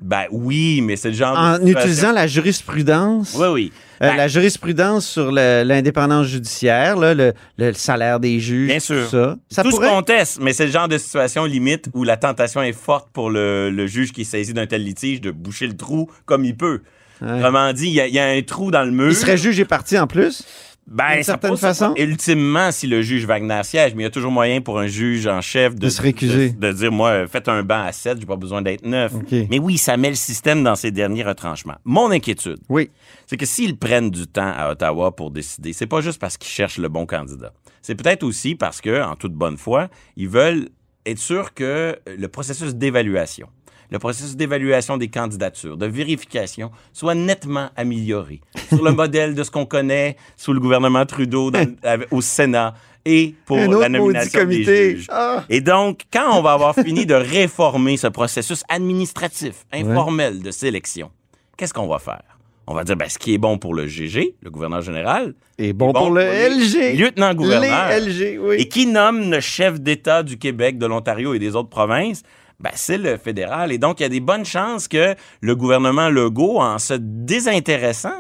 Ben 0.04 0.26
oui, 0.32 0.82
mais 0.82 0.98
c'est 0.98 1.10
le 1.12 1.16
genre 1.16 1.38
En 1.38 1.58
de 1.60 1.66
utilisant 1.70 2.12
la 2.12 2.28
jurisprudence? 2.28 3.34
Oui, 3.40 3.48
oui. 3.48 3.72
Euh, 4.02 4.10
Ben, 4.10 4.18
la 4.18 4.28
jurisprudence 4.28 5.08
sur 5.08 5.32
l'indépendance 5.32 6.28
judiciaire, 6.28 6.98
là, 6.98 7.14
le, 7.14 7.32
le 7.58 7.72
salaire 7.72 8.20
des 8.20 8.40
juges, 8.42 8.68
Bien 8.68 8.80
tout 8.80 8.84
sûr. 8.84 9.10
ça. 9.10 9.38
Ça 9.50 9.64
tout 9.64 9.70
pourrait... 9.70 9.88
se 9.88 9.94
conteste, 9.94 10.40
mais 10.42 10.52
c'est 10.52 10.66
le 10.66 10.72
genre 10.74 10.90
de 10.90 10.98
situation 10.98 11.46
limite 11.46 11.88
où 11.94 12.04
la 12.04 12.18
tentation 12.18 12.62
est 12.62 12.74
forte 12.74 13.08
pour 13.14 13.30
le, 13.30 13.70
le 13.70 13.88
juge 13.88 14.12
qui 14.12 14.22
est 14.22 14.26
saisi 14.26 14.54
d'un 14.54 14.66
tel 14.68 14.84
litige 14.84 15.22
de 15.22 15.32
boucher 15.32 15.68
le 15.68 15.78
trou 15.78 16.10
comme 16.26 16.44
il 16.44 16.58
peut. 16.58 16.82
Ouais. 17.22 17.38
Autrement 17.38 17.72
dit, 17.72 17.88
il 17.88 17.94
y, 17.94 18.12
y 18.14 18.20
a 18.20 18.26
un 18.26 18.42
trou 18.42 18.72
dans 18.72 18.84
le 18.84 18.92
mur. 18.92 19.08
Il 19.10 19.16
serait 19.16 19.38
juge 19.38 19.58
et 19.60 19.66
parti 19.66 19.98
en 19.98 20.08
plus? 20.08 20.44
Ben, 20.88 21.14
d'une 21.14 21.24
ça 21.24 21.34
certaine 21.34 21.58
façon. 21.58 21.94
Ultimement, 21.98 22.72
si 22.72 22.88
le 22.88 23.02
juge 23.02 23.26
Wagner 23.26 23.62
siège, 23.64 23.94
mais 23.96 24.02
il 24.02 24.06
y 24.06 24.08
a 24.08 24.12
toujours 24.12 24.32
moyen 24.32 24.62
pour 24.62 24.80
un 24.80 24.88
juge 24.88 25.28
en 25.28 25.42
chef 25.42 25.76
de, 25.76 25.80
De 25.82 25.90
se 25.90 26.02
récuser. 26.02 26.50
De, 26.52 26.68
de 26.68 26.74
dire, 26.74 26.92
moi, 26.92 27.26
faites 27.28 27.48
un 27.48 27.64
banc 27.64 27.84
à 27.84 27.92
7, 27.92 28.20
j'ai 28.20 28.26
pas 28.26 28.36
besoin 28.36 28.62
d'être 28.62 28.86
neuf. 28.86 29.14
OK. 29.16 29.32
Mais 29.50 29.60
oui, 29.60 29.78
ça 29.78 29.96
met 29.98 30.10
le 30.10 30.16
système 30.16 30.64
dans 30.64 30.76
ses 30.76 30.92
derniers 30.92 31.24
retranchements. 31.24 31.76
Mon 31.86 32.12
inquiétude, 32.12 32.60
Oui. 32.70 32.90
c'est 33.28 33.38
que 33.38 33.46
s'ils 33.46 33.78
prennent 33.78 34.10
du 34.12 34.28
temps 34.28 34.52
à 34.56 34.72
Ottawa 34.72 35.16
pour 35.16 35.32
décider, 35.32 35.74
c'est 35.74 35.88
pas 35.88 36.02
juste 36.02 36.20
parce 36.20 36.38
qu'ils 36.38 36.52
cherchent 36.52 36.78
le 36.78 36.90
bon 36.90 37.06
candidat. 37.06 37.54
C'est 37.82 37.96
peut-être 37.96 38.24
aussi 38.24 38.56
parce 38.56 38.80
que, 38.82 39.02
en 39.04 39.16
toute 39.16 39.34
bonne 39.34 39.58
foi, 39.58 39.90
ils 40.16 40.30
veulent 40.30 40.70
être 41.06 41.20
sûrs 41.20 41.54
que 41.54 41.98
le 42.08 42.28
processus 42.28 42.76
d'évaluation, 42.76 43.48
le 43.94 44.00
processus 44.00 44.36
d'évaluation 44.36 44.98
des 44.98 45.08
candidatures, 45.08 45.78
de 45.78 45.86
vérification, 45.86 46.72
soit 46.92 47.14
nettement 47.16 47.70
amélioré 47.78 48.42
sur 48.68 48.84
le 48.84 48.92
modèle 49.02 49.36
de 49.36 49.44
ce 49.44 49.52
qu'on 49.52 49.66
connaît 49.68 50.18
sous 50.36 50.52
le 50.52 50.60
gouvernement 50.60 51.06
Trudeau 51.06 51.52
dans- 51.52 51.74
au 52.12 52.20
Sénat 52.20 52.74
et 53.06 53.36
pour 53.46 53.58
la 53.58 53.90
nomination 53.90 54.40
des 54.40 54.46
comité. 54.46 54.96
juges. 54.96 55.08
Ah! 55.12 55.44
Et 55.50 55.62
donc, 55.62 56.02
quand 56.12 56.38
on 56.38 56.42
va 56.42 56.54
avoir 56.54 56.74
fini 56.74 57.06
de 57.06 57.14
réformer 57.14 57.98
ce 57.98 58.08
processus 58.08 58.64
administratif, 58.68 59.66
informel 59.72 60.42
de 60.42 60.50
sélection, 60.52 61.12
qu'est-ce 61.56 61.74
qu'on 61.74 61.88
va 61.88 62.00
faire? 62.00 62.24
On 62.66 62.74
va 62.74 62.86
dire, 62.86 62.96
ben, 62.96 63.10
ce 63.10 63.20
qui 63.20 63.34
est 63.34 63.38
bon 63.38 63.58
pour 63.58 63.74
le 63.76 63.88
GG, 63.88 64.36
le 64.42 64.50
gouverneur 64.50 64.82
général, 64.82 65.34
Et 65.60 65.74
bon, 65.74 65.92
pour 65.92 66.12
le 66.12 66.22
LG. 66.24 66.96
lieutenants-gouverneurs. 66.98 67.90
Les 67.90 68.00
LG, 68.00 68.40
oui. 68.42 68.56
Et 68.58 68.70
qui 68.70 68.88
nomme 68.88 69.30
le 69.30 69.42
chef 69.42 69.82
d'État 69.82 70.24
du 70.24 70.38
Québec, 70.38 70.78
de 70.78 70.86
l'Ontario 70.86 71.34
et 71.34 71.40
des 71.40 71.56
autres 71.58 71.70
provinces? 71.70 72.24
Ben, 72.64 72.72
c'est 72.76 72.98
le 72.98 73.18
fédéral. 73.18 73.72
Et 73.74 73.78
donc, 73.78 74.00
il 74.00 74.04
y 74.04 74.06
a 74.06 74.10
des 74.10 74.22
bonnes 74.22 74.46
chances 74.46 74.88
que 74.88 75.16
le 75.42 75.56
gouvernement 75.56 76.10
Legault, 76.10 76.60
en 76.62 76.80
se 76.80 76.94
désintéressant 76.98 78.14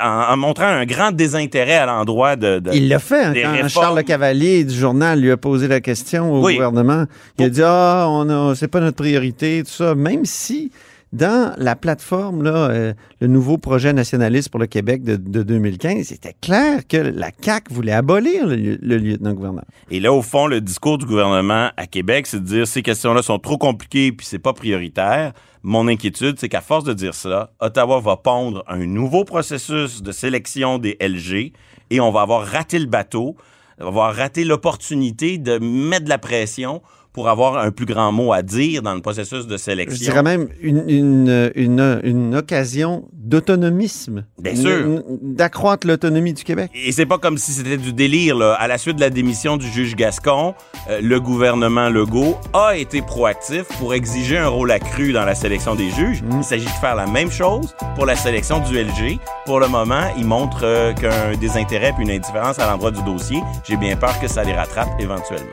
en, 0.00 0.36
montrant 0.36 0.66
un 0.66 0.84
grand 0.86 1.10
désintérêt 1.10 1.74
à 1.74 1.84
l'endroit 1.86 2.36
de, 2.36 2.60
de- 2.60 2.70
Il 2.72 2.88
l'a 2.88 3.00
fait 3.00 3.24
hein, 3.24 3.32
des 3.32 3.42
quand 3.42 3.50
réformes. 3.50 3.68
Charles 3.68 3.96
Le 3.96 4.02
Cavalier 4.04 4.62
du 4.64 4.72
journal 4.74 5.20
lui 5.20 5.32
a 5.32 5.36
posé 5.36 5.66
la 5.66 5.80
question 5.80 6.32
au 6.32 6.44
Oui. 6.44 6.54
gouvernement. 6.54 7.04
Il 7.36 7.46
a 7.46 7.48
dit 7.48 7.60
ah 7.64 8.06
on 8.08 8.28
a 8.30 8.54
c'est 8.54 8.68
pas 8.68 8.78
notre 8.78 8.96
priorité 8.98 9.62
tout 9.64 9.72
ça 9.72 9.96
même 9.96 10.24
si 10.24 10.70
dans 11.12 11.54
la 11.58 11.74
plateforme 11.74 12.46
euh, 12.46 12.92
le 13.20 13.26
nouveau 13.26 13.58
projet 13.58 13.92
nationaliste 13.92 14.48
pour 14.48 14.60
le 14.60 14.66
Québec 14.66 15.02
de, 15.02 15.16
de 15.16 15.42
2015 15.42 16.06
c'était 16.06 16.36
clair 16.40 16.86
que 16.86 16.96
la 16.96 17.32
CAC 17.32 17.70
voulait 17.72 17.92
abolir 17.92 18.46
le, 18.46 18.54
lieu- 18.56 18.78
le 18.80 18.96
lieutenant-gouverneur. 18.96 19.64
Et 19.90 19.98
là, 19.98 20.12
au 20.12 20.22
fond, 20.22 20.46
le 20.46 20.60
discours 20.60 20.98
du 20.98 21.06
gouvernement 21.06 21.70
à 21.76 21.86
Québec, 21.86 22.26
c'est 22.28 22.38
de 22.40 22.44
dire 22.46 22.66
ces 22.66 22.82
questions-là 22.82 23.22
sont 23.22 23.38
trop 23.40 23.58
compliquées 23.58 24.12
puis 24.12 24.26
c'est 24.26 24.38
pas 24.38 24.52
prioritaire. 24.52 25.32
Mon 25.62 25.88
inquiétude, 25.88 26.36
c'est 26.38 26.48
qu'à 26.48 26.60
force 26.60 26.84
de 26.84 26.92
dire 26.92 27.14
ça, 27.14 27.52
Ottawa 27.60 28.00
va 28.00 28.16
pondre 28.16 28.64
un 28.68 28.86
nouveau 28.86 29.24
processus 29.24 30.02
de 30.02 30.12
sélection 30.12 30.78
des 30.78 30.96
LG 31.00 31.52
et 31.90 32.00
on 32.00 32.12
va 32.12 32.22
avoir 32.22 32.46
raté 32.46 32.78
le 32.78 32.86
bateau, 32.86 33.36
on 33.78 33.84
va 33.84 33.88
avoir 33.88 34.14
raté 34.14 34.44
l'opportunité 34.44 35.38
de 35.38 35.58
mettre 35.58 36.04
de 36.04 36.08
la 36.10 36.18
pression 36.18 36.82
pour 37.12 37.28
avoir 37.28 37.58
un 37.58 37.70
plus 37.70 37.86
grand 37.86 38.12
mot 38.12 38.32
à 38.32 38.42
dire 38.42 38.82
dans 38.82 38.94
le 38.94 39.00
processus 39.00 39.46
de 39.46 39.52
Je 39.56 39.62
sélection. 39.62 39.98
dirais 39.98 40.22
même 40.22 40.48
une, 40.60 40.84
une, 40.88 41.50
une, 41.54 42.00
une 42.04 42.34
occasion 42.36 43.08
d'autonomisme. 43.12 44.24
Bien 44.40 44.54
sûr. 44.54 45.02
D'accroître 45.22 45.86
l'autonomie 45.86 46.32
du 46.32 46.44
Québec. 46.44 46.70
Et 46.74 46.92
c'est 46.92 47.06
pas 47.06 47.18
comme 47.18 47.38
si 47.38 47.52
c'était 47.52 47.76
du 47.76 47.92
délire. 47.92 48.36
Là. 48.36 48.54
À 48.54 48.66
la 48.68 48.78
suite 48.78 48.96
de 48.96 49.00
la 49.00 49.10
démission 49.10 49.56
du 49.56 49.66
juge 49.68 49.96
Gascon, 49.96 50.54
euh, 50.88 51.00
le 51.02 51.20
gouvernement 51.20 51.88
Legault 51.88 52.36
a 52.52 52.76
été 52.76 53.02
proactif 53.02 53.64
pour 53.78 53.94
exiger 53.94 54.38
un 54.38 54.48
rôle 54.48 54.70
accru 54.70 55.12
dans 55.12 55.24
la 55.24 55.34
sélection 55.34 55.74
des 55.74 55.90
juges. 55.90 56.22
Il 56.32 56.44
s'agit 56.44 56.64
de 56.64 56.70
faire 56.80 56.94
la 56.94 57.06
même 57.06 57.30
chose 57.30 57.74
pour 57.96 58.06
la 58.06 58.14
sélection 58.16 58.60
du 58.60 58.78
LG. 58.82 59.18
Pour 59.46 59.60
le 59.60 59.68
moment, 59.68 60.02
il 60.16 60.26
montre 60.26 60.60
euh, 60.64 60.92
qu'un 60.94 61.36
désintérêt 61.38 61.92
puis 61.94 62.04
une 62.04 62.10
indifférence 62.10 62.58
à 62.58 62.70
l'endroit 62.70 62.90
du 62.90 63.02
dossier. 63.02 63.40
J'ai 63.68 63.76
bien 63.76 63.96
peur 63.96 64.18
que 64.20 64.28
ça 64.28 64.44
les 64.44 64.52
rattrape 64.52 64.88
éventuellement. 64.98 65.50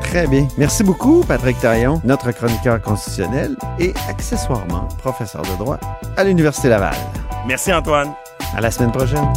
Très 0.00 0.26
bien. 0.26 0.46
Merci 0.58 0.84
beaucoup, 0.96 1.22
Patrick 1.26 1.58
Taillon, 1.60 2.00
notre 2.04 2.30
chroniqueur 2.30 2.80
constitutionnel 2.80 3.56
et 3.78 3.92
accessoirement 4.08 4.88
professeur 4.98 5.42
de 5.42 5.58
droit 5.58 5.78
à 6.16 6.24
l'Université 6.24 6.68
Laval. 6.68 6.94
Merci 7.46 7.72
Antoine. 7.72 8.12
À 8.56 8.60
la 8.60 8.70
semaine 8.70 8.92
prochaine. 8.92 9.32